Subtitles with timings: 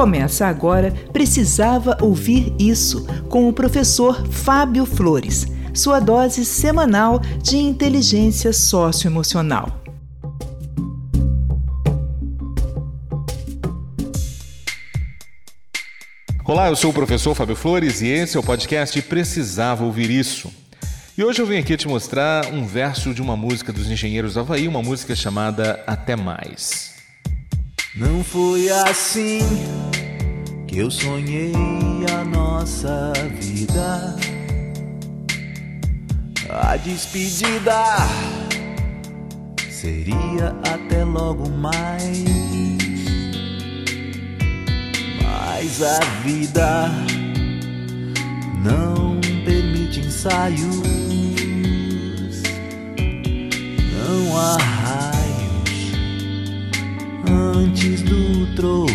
[0.00, 8.50] Começa agora Precisava Ouvir Isso, com o professor Fábio Flores, sua dose semanal de inteligência
[8.50, 9.78] socioemocional.
[16.46, 20.50] Olá, eu sou o professor Fábio Flores e esse é o podcast Precisava Ouvir Isso.
[21.18, 24.66] E hoje eu venho aqui te mostrar um verso de uma música dos Engenheiros Havaí,
[24.66, 26.89] uma música chamada Até Mais.
[27.94, 29.40] Não foi assim
[30.66, 31.52] que eu sonhei
[32.12, 34.16] a nossa vida.
[36.48, 37.84] A despedida
[39.70, 42.40] seria até logo mais
[45.60, 46.88] mas a vida
[48.64, 50.80] não permite ensaios.
[53.92, 54.79] Não há
[57.60, 58.86] antes do trovão.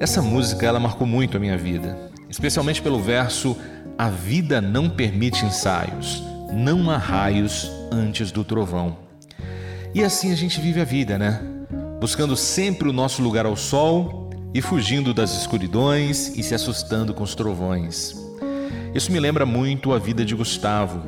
[0.00, 3.56] Essa música ela marcou muito a minha vida, especialmente pelo verso
[3.96, 6.22] A vida não permite ensaios
[6.54, 8.96] não há raios antes do trovão.
[9.92, 11.40] E assim a gente vive a vida, né?
[12.00, 17.24] Buscando sempre o nosso lugar ao sol e fugindo das escuridões e se assustando com
[17.24, 18.23] os trovões.
[18.94, 21.02] Isso me lembra muito a vida de Gustavo.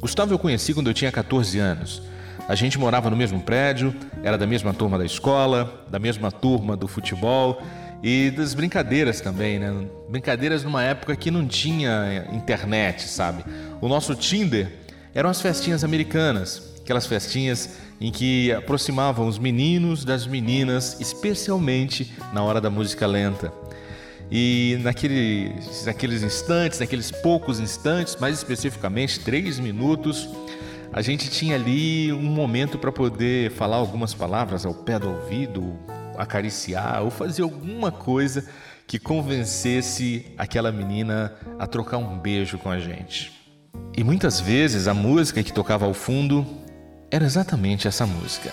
[0.00, 2.02] Gustavo eu conheci quando eu tinha 14 anos.
[2.48, 6.76] A gente morava no mesmo prédio, era da mesma turma da escola, da mesma turma
[6.76, 7.60] do futebol
[8.02, 9.86] e das brincadeiras também, né?
[10.08, 13.44] Brincadeiras numa época que não tinha internet, sabe?
[13.80, 14.72] O nosso Tinder
[15.12, 22.42] eram as festinhas americanas, aquelas festinhas em que aproximavam os meninos das meninas, especialmente na
[22.42, 23.52] hora da música lenta.
[24.30, 30.28] E naqueles, naqueles instantes, naqueles poucos instantes, mais especificamente três minutos,
[30.92, 35.78] a gente tinha ali um momento para poder falar algumas palavras ao pé do ouvido,
[36.16, 38.48] acariciar ou fazer alguma coisa
[38.86, 43.32] que convencesse aquela menina a trocar um beijo com a gente.
[43.96, 46.46] E muitas vezes a música que tocava ao fundo
[47.10, 48.50] era exatamente essa música.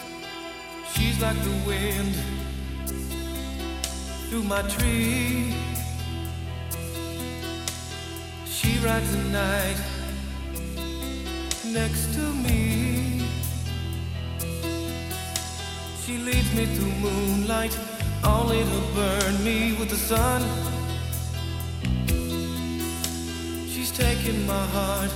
[0.93, 2.52] She's like the wind
[4.33, 5.53] through my tree.
[8.47, 9.77] She rides the night
[11.65, 13.27] next to me.
[16.03, 17.77] She leads me through moonlight,
[18.23, 20.41] only to burn me with the sun.
[23.71, 25.11] She's taking my heart.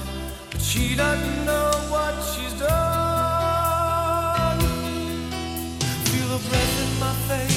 [0.51, 4.59] But she doesn't know what she's done.
[6.09, 7.56] Feel her breath in my face,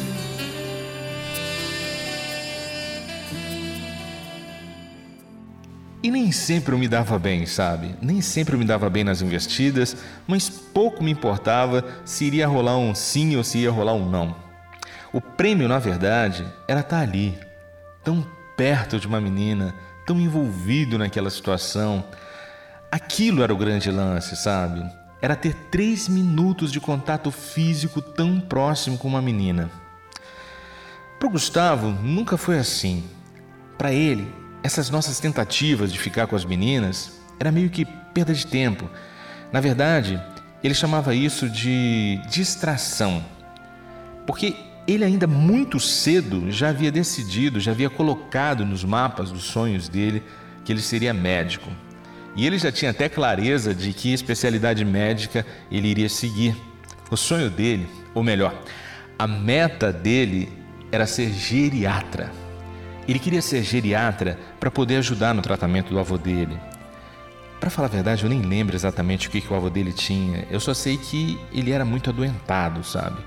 [6.03, 7.95] E nem sempre eu me dava bem, sabe?
[8.01, 9.95] Nem sempre eu me dava bem nas investidas,
[10.27, 14.35] mas pouco me importava se iria rolar um sim ou se ia rolar um não.
[15.13, 17.37] O prêmio, na verdade, era estar ali,
[18.03, 18.25] tão
[18.57, 19.75] perto de uma menina,
[20.05, 22.03] tão envolvido naquela situação.
[22.91, 24.83] Aquilo era o grande lance, sabe?
[25.21, 29.69] Era ter três minutos de contato físico tão próximo com uma menina.
[31.19, 33.03] Para o Gustavo, nunca foi assim.
[33.77, 38.45] Para ele, essas nossas tentativas de ficar com as meninas era meio que perda de
[38.45, 38.89] tempo.
[39.51, 40.21] Na verdade,
[40.63, 43.23] ele chamava isso de distração.
[44.25, 44.55] Porque
[44.87, 50.23] ele ainda muito cedo já havia decidido, já havia colocado nos mapas dos sonhos dele
[50.63, 51.69] que ele seria médico.
[52.35, 56.55] E ele já tinha até clareza de que especialidade médica ele iria seguir.
[57.09, 58.55] O sonho dele, ou melhor,
[59.19, 60.49] a meta dele
[60.91, 62.40] era ser geriatra.
[63.07, 66.57] Ele queria ser geriatra para poder ajudar no tratamento do avô dele.
[67.59, 70.45] Para falar a verdade, eu nem lembro exatamente o que, que o avô dele tinha.
[70.49, 73.17] Eu só sei que ele era muito adoentado, sabe?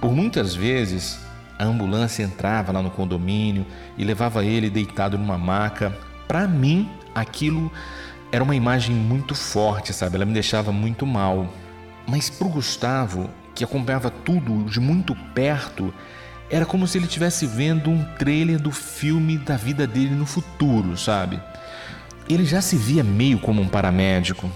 [0.00, 1.18] Por muitas vezes,
[1.58, 3.66] a ambulância entrava lá no condomínio
[3.96, 5.96] e levava ele deitado numa maca.
[6.26, 7.70] Para mim, aquilo
[8.30, 10.16] era uma imagem muito forte, sabe?
[10.16, 11.52] Ela me deixava muito mal.
[12.06, 15.92] Mas para o Gustavo, que acompanhava tudo de muito perto,
[16.52, 20.98] era como se ele estivesse vendo um trailer do filme da vida dele no futuro,
[20.98, 21.40] sabe?
[22.28, 24.52] Ele já se via meio como um paramédico.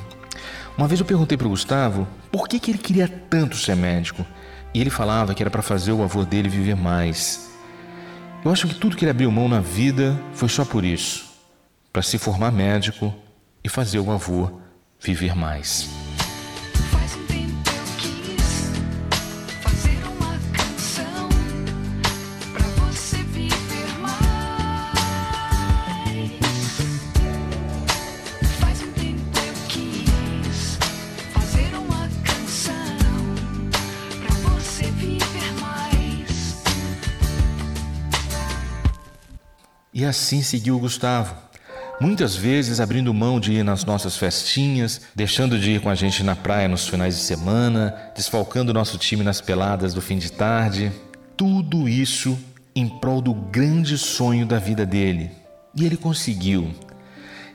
[0.76, 4.26] Uma vez eu perguntei para o Gustavo por que, que ele queria tanto ser médico.
[4.74, 7.50] E ele falava que era para fazer o avô dele viver mais.
[8.44, 11.24] Eu acho que tudo que ele abriu mão na vida foi só por isso
[11.96, 13.14] para se formar médico
[13.64, 14.60] e fazer o avô
[15.00, 15.88] viver mais.
[39.96, 41.34] E assim seguiu Gustavo.
[41.98, 46.22] Muitas vezes abrindo mão de ir nas nossas festinhas, deixando de ir com a gente
[46.22, 50.92] na praia nos finais de semana, desfalcando nosso time nas peladas do fim de tarde.
[51.34, 52.38] Tudo isso
[52.74, 55.30] em prol do grande sonho da vida dele.
[55.74, 56.74] E ele conseguiu.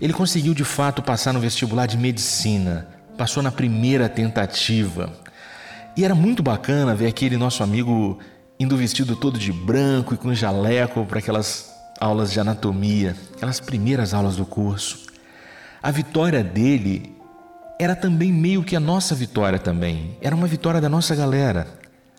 [0.02, 2.88] Ele conseguiu de fato passar no vestibular de medicina,
[3.20, 5.14] passou na primeira tentativa.
[5.96, 8.18] E era muito bacana ver aquele nosso amigo
[8.60, 11.71] indo vestido todo de branco e com jaleco para aquelas
[12.02, 15.06] aulas de anatomia, aquelas primeiras aulas do curso.
[15.82, 17.16] A vitória dele
[17.80, 20.18] era também meio que a nossa vitória também.
[20.20, 21.68] Era uma vitória da nossa galera.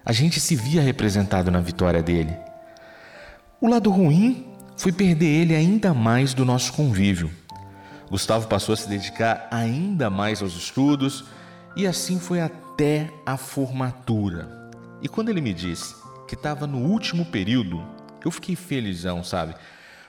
[0.05, 2.34] A gente se via representado na vitória dele.
[3.61, 4.46] O lado ruim
[4.76, 7.31] foi perder ele ainda mais do nosso convívio.
[8.08, 11.25] Gustavo passou a se dedicar ainda mais aos estudos
[11.76, 14.70] e assim foi até a formatura.
[15.00, 15.94] E quando ele me disse
[16.29, 17.82] que estava no último período,
[18.25, 19.55] eu fiquei felizão, sabe?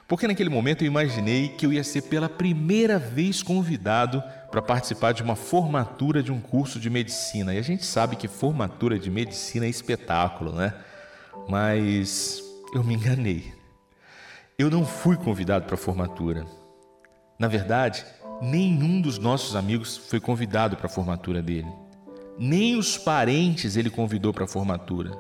[0.07, 4.21] Porque naquele momento eu imaginei que eu ia ser pela primeira vez convidado
[4.51, 7.53] para participar de uma formatura de um curso de medicina.
[7.53, 10.73] E a gente sabe que formatura de medicina é espetáculo, né?
[11.49, 13.53] Mas eu me enganei.
[14.57, 16.45] Eu não fui convidado para a formatura.
[17.39, 18.05] Na verdade,
[18.41, 21.71] nenhum dos nossos amigos foi convidado para a formatura dele.
[22.37, 25.11] Nem os parentes ele convidou para a formatura.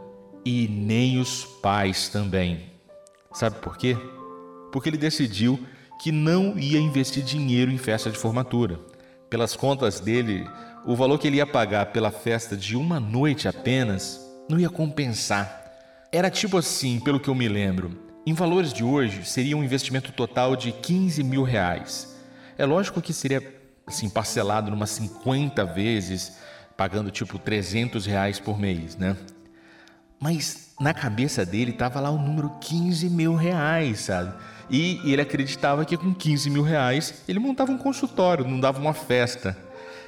[0.45, 2.71] E nem os pais também.
[3.31, 3.97] Sabe por quê?
[4.73, 5.59] Porque ele decidiu
[6.01, 8.79] que não ia investir dinheiro em festa de formatura.
[9.29, 10.49] Pelas contas dele,
[10.83, 15.63] o valor que ele ia pagar pela festa de uma noite apenas não ia compensar.
[16.11, 18.01] Era tipo assim, pelo que eu me lembro.
[18.25, 22.17] Em valores de hoje, seria um investimento total de 15 mil reais.
[22.57, 23.43] É lógico que seria
[23.85, 26.37] assim, parcelado numa 50 vezes,
[26.75, 29.15] pagando tipo 300 reais por mês, né?
[30.19, 34.33] Mas na cabeça dele estava lá o número 15 mil reais, sabe?
[34.69, 38.93] E, ele acreditava que com 15 mil reais ele montava um consultório, não dava uma
[38.93, 39.57] festa.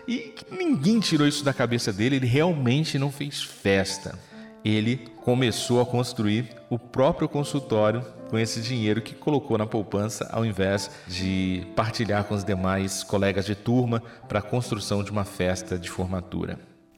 [0.08, 4.18] E ninguém tirou isso da cabeça dele, ele realmente não fez festa.
[4.64, 10.46] Ele começou a construir o próprio consultório com esse dinheiro que colocou na poupança, ao
[10.46, 15.78] invés de partilhar com os demais colegas de turma para a construção de uma festa
[15.78, 16.58] de formatura.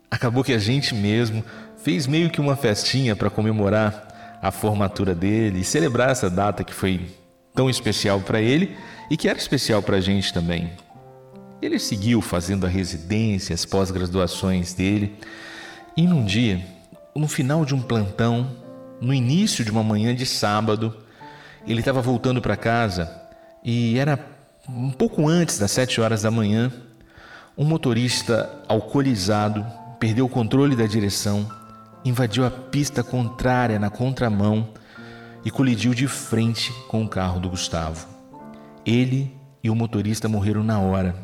[0.09, 1.43] Acabou que a gente mesmo
[1.77, 6.73] fez meio que uma festinha para comemorar a formatura dele e celebrar essa data que
[6.73, 7.07] foi
[7.57, 8.77] tão especial para ele
[9.09, 10.71] e que era especial para a gente também.
[11.59, 15.15] Ele seguiu fazendo a residência, as pós-graduações dele,
[15.97, 16.63] e num dia,
[17.15, 18.55] no final de um plantão,
[19.01, 20.95] no início de uma manhã de sábado,
[21.65, 23.11] ele estava voltando para casa
[23.63, 24.19] e era
[24.69, 26.71] um pouco antes das sete horas da manhã.
[27.57, 29.65] Um motorista alcoolizado
[29.99, 31.49] perdeu o controle da direção,
[32.05, 34.69] invadiu a pista contrária na contramão
[35.47, 38.05] e colidiu de frente com o carro do Gustavo.
[38.85, 41.15] Ele e o motorista morreram na hora.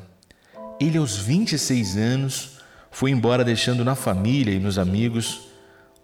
[0.79, 2.57] Ele, aos 26 anos,
[2.89, 5.49] foi embora deixando na família e nos amigos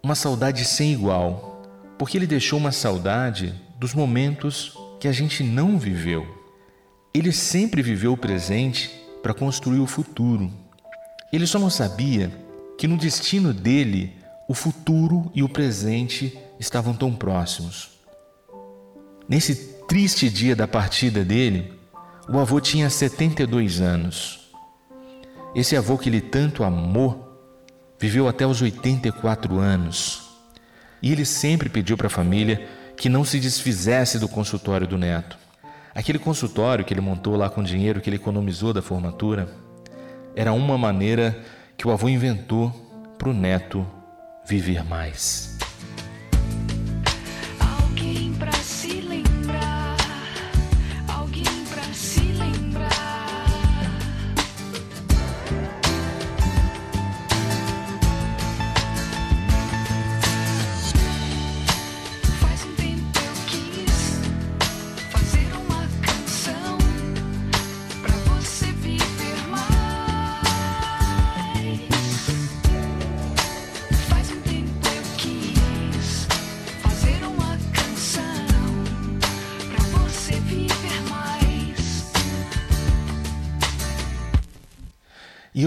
[0.03, 1.63] uma saudade sem igual,
[1.97, 6.27] porque ele deixou uma saudade dos momentos que a gente não viveu.
[7.13, 8.91] Ele sempre viveu o presente
[9.23, 10.51] para construir o futuro.
[11.31, 12.29] Ele só não sabia
[12.77, 14.13] que no destino dele
[14.45, 17.97] o futuro e o presente estavam tão próximos.
[19.29, 19.53] Nesse
[19.88, 21.71] triste dia da partida dele,
[22.27, 24.50] o avô tinha 72 anos.
[25.53, 27.29] Esse avô que ele tanto amou
[28.00, 30.27] viveu até os 84 anos.
[31.00, 32.67] E ele sempre pediu para a família
[32.98, 35.38] que não se desfizesse do consultório do neto.
[35.93, 39.48] Aquele consultório que ele montou lá com o dinheiro que ele economizou da formatura
[40.36, 41.38] era uma maneira
[41.77, 42.71] que o avô inventou
[43.15, 43.86] para o neto
[44.43, 45.58] viver mais.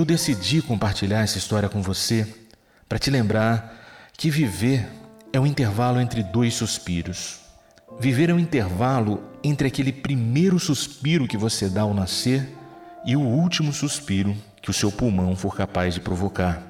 [0.02, 2.26] Eu decidi compartilhar essa história com você
[2.88, 4.88] para te lembrar que viver
[5.32, 7.38] é o intervalo entre dois suspiros.
[8.00, 12.52] Viver é o intervalo entre aquele primeiro suspiro que você dá ao nascer
[13.06, 16.60] e o último suspiro que o seu pulmão for capaz de provocar.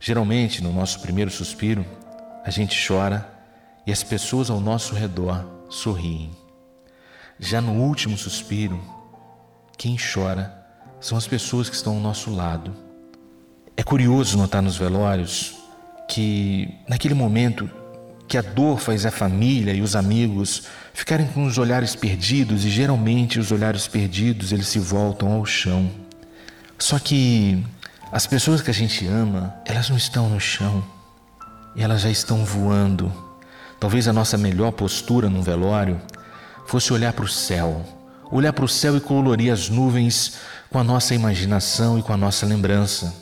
[0.00, 1.86] Geralmente, no nosso primeiro suspiro,
[2.44, 3.32] a gente chora
[3.86, 6.32] e as pessoas ao nosso redor sorriem.
[7.38, 8.82] Já no último suspiro,
[9.78, 10.61] quem chora
[11.02, 12.74] são as pessoas que estão ao nosso lado.
[13.76, 15.54] É curioso notar nos velórios
[16.08, 17.68] que, naquele momento,
[18.26, 20.62] que a dor faz a família e os amigos
[20.94, 25.90] ficarem com os olhares perdidos e geralmente os olhares perdidos eles se voltam ao chão.
[26.78, 27.62] Só que
[28.10, 30.82] as pessoas que a gente ama, elas não estão no chão
[31.76, 33.12] elas já estão voando.
[33.80, 36.00] Talvez a nossa melhor postura num velório
[36.66, 37.84] fosse olhar para o céu,
[38.30, 40.34] olhar para o céu e colorir as nuvens
[40.72, 43.14] com a nossa imaginação e com a nossa lembrança.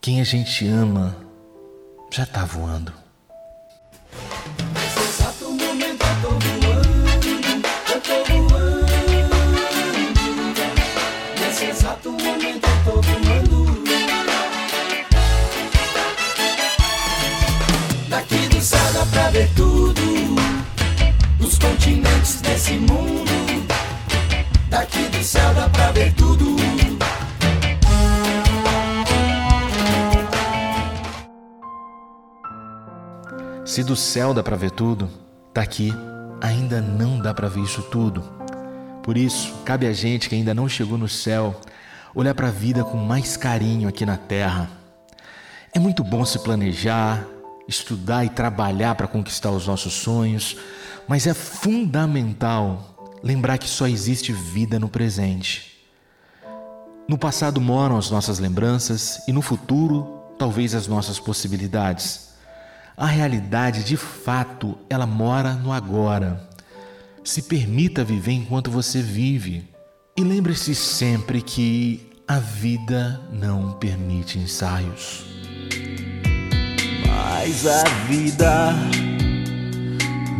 [0.00, 1.16] Quem a gente ama
[2.08, 2.92] já está voando.
[33.70, 35.08] Se do céu dá pra ver tudo,
[35.54, 35.94] daqui
[36.40, 38.20] ainda não dá pra ver isso tudo.
[39.00, 41.54] Por isso, cabe a gente que ainda não chegou no céu
[42.12, 44.68] olhar para a vida com mais carinho aqui na terra.
[45.72, 47.24] É muito bom se planejar,
[47.68, 50.56] estudar e trabalhar para conquistar os nossos sonhos,
[51.06, 55.80] mas é fundamental lembrar que só existe vida no presente.
[57.06, 62.29] No passado moram as nossas lembranças e no futuro, talvez as nossas possibilidades.
[63.00, 66.48] A realidade, de fato, ela mora no agora.
[67.24, 69.68] Se permita viver enquanto você vive.
[70.16, 75.30] E lembre-se sempre que a vida não permite ensaios
[77.40, 78.74] mas a vida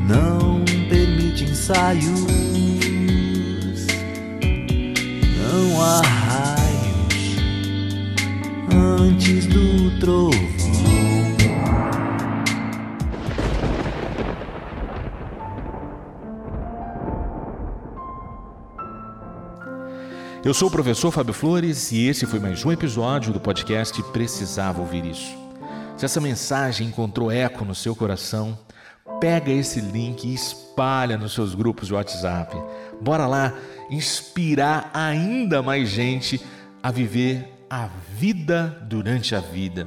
[0.06, 2.04] não permite ensaios.
[5.38, 7.36] Não há raios
[8.70, 10.59] antes do trovão.
[20.42, 24.80] Eu sou o professor Fábio Flores e esse foi mais um episódio do podcast Precisava
[24.80, 25.36] Ouvir Isso.
[25.98, 28.58] Se essa mensagem encontrou eco no seu coração,
[29.20, 32.56] pega esse link e espalha nos seus grupos de WhatsApp.
[33.02, 33.52] Bora lá
[33.90, 36.40] inspirar ainda mais gente
[36.82, 39.86] a viver a vida durante a vida.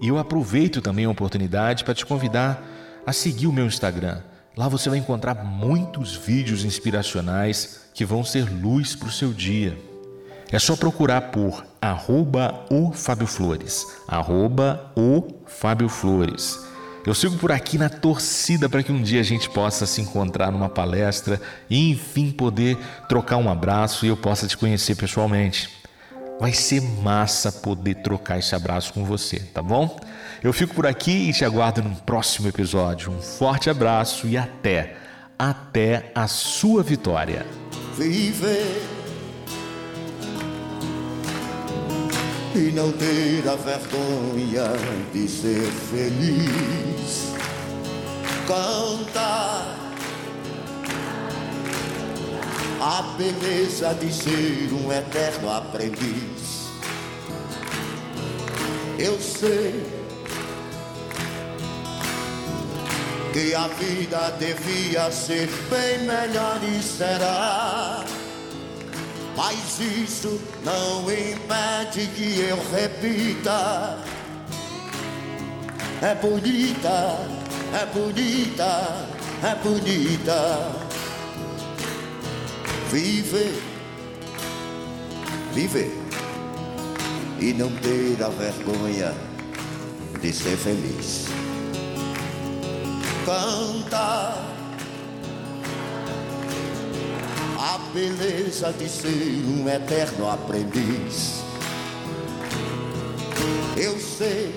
[0.00, 2.60] E eu aproveito também a oportunidade para te convidar
[3.06, 4.22] a seguir o meu Instagram.
[4.58, 9.78] Lá você vai encontrar muitos vídeos inspiracionais que vão ser luz para o seu dia.
[10.50, 13.86] É só procurar por arroba o Fábio Flores.
[14.08, 16.58] Arroba o Fábio Flores.
[17.06, 20.50] Eu sigo por aqui na torcida para que um dia a gente possa se encontrar
[20.50, 22.76] numa palestra e enfim poder
[23.08, 25.70] trocar um abraço e eu possa te conhecer pessoalmente.
[26.40, 30.00] Vai ser massa poder trocar esse abraço com você, tá bom?
[30.42, 33.10] Eu fico por aqui e te aguardo no próximo episódio.
[33.10, 34.96] Um forte abraço e até,
[35.36, 37.44] até a sua vitória.
[37.96, 38.80] Viver
[42.54, 44.64] e não ter a vergonha
[45.12, 47.32] de ser feliz.
[48.46, 49.76] Cantar
[52.80, 56.68] a beleza de ser um eterno aprendiz.
[58.98, 59.97] Eu sei
[63.38, 68.04] que a vida devia ser bem melhor e será.
[69.36, 73.96] Mas isso não impede que eu repita.
[76.02, 77.16] É bonita,
[77.80, 79.06] é bonita,
[79.44, 80.72] é bonita.
[82.90, 83.62] Viver,
[85.54, 85.96] viver
[87.38, 89.14] e não ter a vergonha
[90.20, 91.47] de ser feliz.
[93.28, 94.42] Cantar
[97.58, 101.42] a beleza de ser um eterno aprendiz.
[103.76, 104.54] Eu sei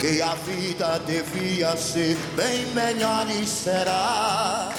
[0.00, 4.72] que a vida devia ser bem melhor e será.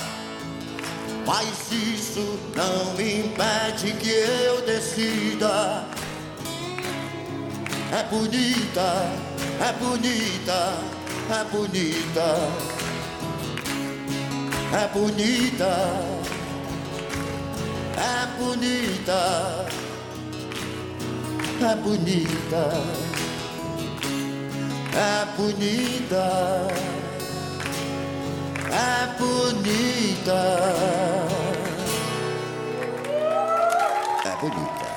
[1.26, 5.86] Mas isso não impede que eu decida.
[7.98, 10.74] É bonita, é bonita,
[11.30, 12.76] é bonita.
[14.76, 15.72] É bonita,
[17.96, 19.66] é bonita,
[21.62, 22.64] é bonita,
[24.94, 26.26] é bonita,
[28.70, 30.42] é bonita,
[34.26, 34.88] é bonita.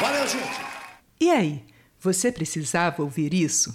[0.00, 0.63] Valeu, gente!
[1.24, 1.64] E aí,
[1.98, 3.74] você precisava ouvir isso?